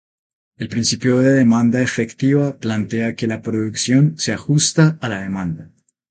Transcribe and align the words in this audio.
El 0.57 0.67
principio 0.67 1.19
de 1.19 1.31
demanda 1.33 1.79
efectiva 1.79 2.57
plantea 2.57 3.15
que 3.15 3.27
la 3.27 3.43
producción 3.43 4.15
se 4.17 4.33
ajusta 4.33 4.97
a 4.99 5.07
la 5.09 5.21
demanda. 5.21 5.69